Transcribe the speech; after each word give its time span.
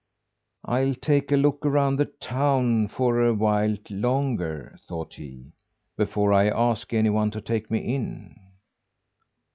"I'll 0.65 0.95
take 0.95 1.31
a 1.31 1.35
look 1.37 1.63
around 1.63 1.97
the 1.97 2.05
town 2.05 2.87
for 2.87 3.21
a 3.23 3.35
while 3.35 3.77
longer," 3.87 4.79
thought 4.87 5.13
he, 5.13 5.51
"before 5.95 6.33
I 6.33 6.47
ask 6.49 6.91
anyone 6.91 7.29
to 7.29 7.39
take 7.39 7.69
me 7.69 7.77
in." 7.93 8.33